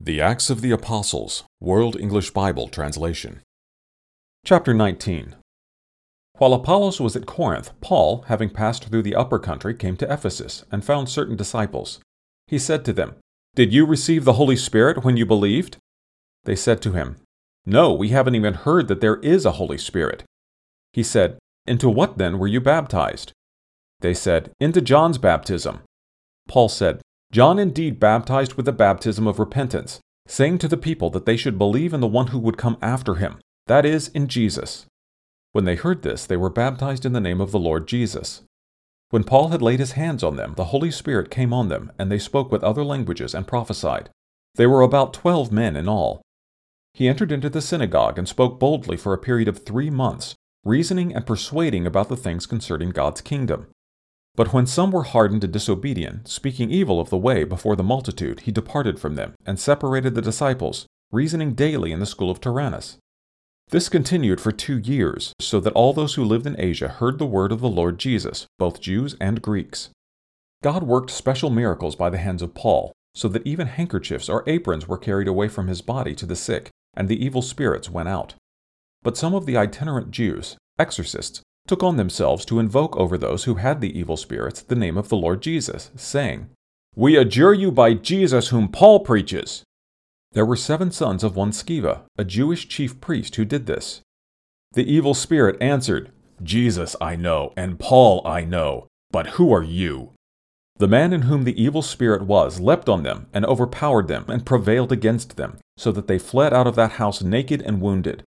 [0.00, 3.40] The Acts of the Apostles, World English Bible Translation.
[4.44, 5.34] Chapter 19
[6.34, 10.64] While Apollos was at Corinth, Paul, having passed through the upper country, came to Ephesus
[10.70, 11.98] and found certain disciples.
[12.46, 13.16] He said to them,
[13.56, 15.78] Did you receive the Holy Spirit when you believed?
[16.44, 17.16] They said to him,
[17.66, 20.22] No, we haven't even heard that there is a Holy Spirit.
[20.92, 23.32] He said, Into what then were you baptized?
[23.98, 25.80] They said, Into John's baptism.
[26.46, 27.00] Paul said,
[27.30, 31.58] John indeed baptized with the baptism of repentance, saying to the people that they should
[31.58, 34.86] believe in the one who would come after him, that is, in Jesus.
[35.52, 38.42] When they heard this, they were baptized in the name of the Lord Jesus.
[39.10, 42.10] When Paul had laid his hands on them, the Holy Spirit came on them, and
[42.10, 44.10] they spoke with other languages and prophesied.
[44.54, 46.22] They were about twelve men in all.
[46.92, 51.14] He entered into the synagogue and spoke boldly for a period of three months, reasoning
[51.14, 53.68] and persuading about the things concerning God's kingdom.
[54.38, 58.42] But when some were hardened and disobedient, speaking evil of the way before the multitude,
[58.42, 62.98] he departed from them, and separated the disciples, reasoning daily in the school of Tyrannus.
[63.70, 67.26] This continued for two years, so that all those who lived in Asia heard the
[67.26, 69.90] word of the Lord Jesus, both Jews and Greeks.
[70.62, 74.86] God worked special miracles by the hands of Paul, so that even handkerchiefs or aprons
[74.86, 78.34] were carried away from his body to the sick, and the evil spirits went out.
[79.02, 83.56] But some of the itinerant Jews, exorcists, took on themselves to invoke over those who
[83.56, 86.48] had the evil spirits the name of the Lord Jesus, saying,
[86.96, 89.62] We adjure you by Jesus whom Paul preaches.
[90.32, 94.00] There were seven sons of one Sceva, a Jewish chief priest, who did this.
[94.72, 96.10] The evil spirit answered,
[96.42, 100.12] Jesus I know, and Paul I know, but who are you?
[100.78, 104.46] The man in whom the evil spirit was leapt on them and overpowered them and
[104.46, 108.22] prevailed against them, so that they fled out of that house naked and wounded.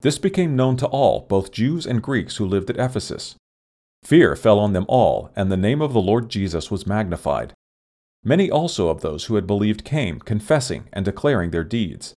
[0.00, 3.34] This became known to all, both Jews and Greeks who lived at Ephesus.
[4.02, 7.52] Fear fell on them all, and the name of the Lord Jesus was magnified.
[8.24, 12.14] Many also of those who had believed came, confessing and declaring their deeds.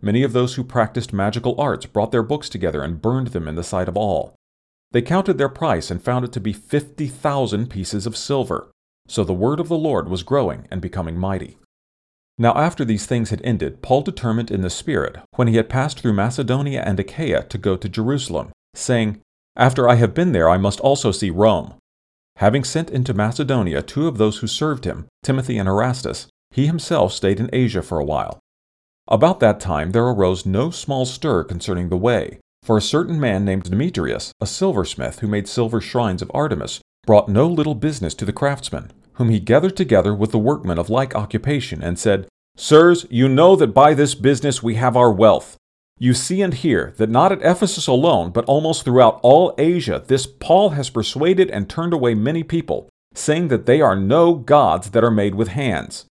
[0.00, 3.54] Many of those who practiced magical arts brought their books together and burned them in
[3.54, 4.34] the sight of all.
[4.90, 8.68] They counted their price and found it to be fifty thousand pieces of silver.
[9.06, 11.56] So the word of the Lord was growing and becoming mighty.
[12.38, 16.00] Now, after these things had ended, Paul determined in the Spirit, when he had passed
[16.00, 19.20] through Macedonia and Achaia, to go to Jerusalem, saying,
[19.56, 21.74] After I have been there, I must also see Rome.
[22.36, 27.12] Having sent into Macedonia two of those who served him, Timothy and Erastus, he himself
[27.12, 28.38] stayed in Asia for a while.
[29.08, 33.44] About that time there arose no small stir concerning the way, for a certain man
[33.44, 38.24] named Demetrius, a silversmith who made silver shrines of Artemis, brought no little business to
[38.24, 43.06] the craftsmen whom he gathered together with the workmen of like occupation, and said, Sirs,
[43.10, 45.56] you know that by this business we have our wealth.
[45.98, 50.26] You see and hear that not at Ephesus alone, but almost throughout all Asia, this
[50.26, 55.04] Paul has persuaded and turned away many people, saying that they are no gods that
[55.04, 56.06] are made with hands.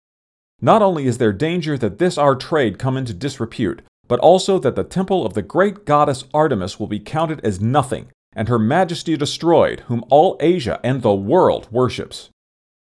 [0.60, 4.76] Not only is there danger that this our trade come into disrepute, but also that
[4.76, 9.16] the temple of the great goddess Artemis will be counted as nothing, and her majesty
[9.16, 12.30] destroyed, whom all Asia and the world worships.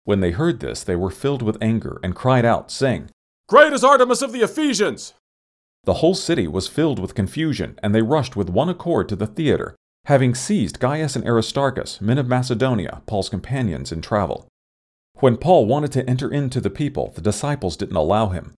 [0.04, 3.10] When they heard this, they were filled with anger and cried out, saying,
[3.48, 5.14] Great is Artemis of the Ephesians!
[5.84, 9.26] The whole city was filled with confusion, and they rushed with one accord to the
[9.26, 9.76] theater,
[10.06, 14.46] having seized Gaius and Aristarchus, men of Macedonia, Paul's companions in travel.
[15.16, 18.54] When Paul wanted to enter into the people, the disciples didn't allow him.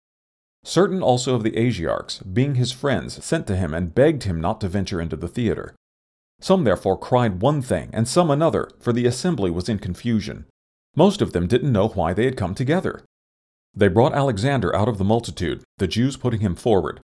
[0.65, 4.61] Certain also of the Asiarchs, being his friends, sent to him and begged him not
[4.61, 5.75] to venture into the theater.
[6.41, 10.47] Some therefore cried one thing, and some another, for the assembly was in confusion.
[10.95, 13.03] Most of them didn't know why they had come together.
[13.75, 17.01] They brought Alexander out of the multitude, the Jews putting him forward.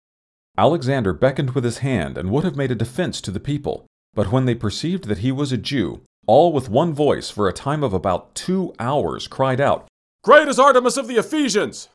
[0.58, 4.31] Alexander beckoned with his hand and would have made a defense to the people, but
[4.31, 7.84] when they perceived that he was a Jew, all with one voice for a time
[7.84, 9.88] of about two hours cried out,
[10.24, 11.90] Great is Artemis of the Ephesians!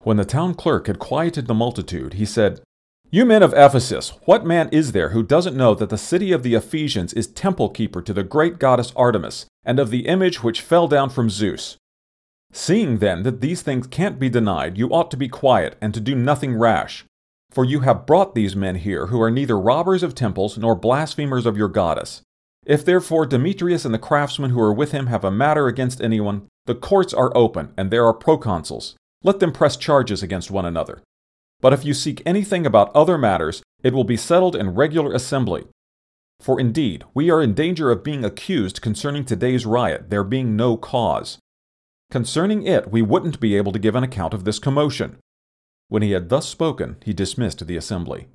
[0.00, 2.60] When the town clerk had quieted the multitude, he said,
[3.14, 6.42] you men of Ephesus, what man is there who doesn't know that the city of
[6.42, 10.62] the Ephesians is temple keeper to the great goddess Artemis, and of the image which
[10.62, 11.76] fell down from Zeus?
[12.52, 16.00] Seeing then that these things can't be denied, you ought to be quiet and to
[16.00, 17.04] do nothing rash.
[17.50, 21.44] For you have brought these men here who are neither robbers of temples nor blasphemers
[21.44, 22.22] of your goddess.
[22.64, 26.46] If therefore Demetrius and the craftsmen who are with him have a matter against anyone,
[26.64, 28.94] the courts are open, and there are proconsuls.
[29.22, 31.02] Let them press charges against one another.
[31.62, 35.64] But if you seek anything about other matters, it will be settled in regular assembly.
[36.40, 40.76] For indeed, we are in danger of being accused concerning today's riot, there being no
[40.76, 41.38] cause.
[42.10, 45.18] Concerning it, we wouldn't be able to give an account of this commotion.
[45.88, 48.26] When he had thus spoken, he dismissed the assembly.